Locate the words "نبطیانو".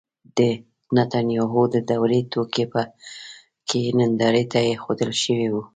0.95-1.61